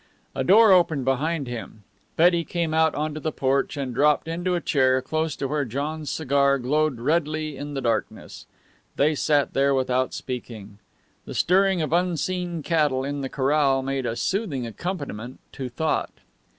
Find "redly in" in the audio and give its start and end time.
6.99-7.75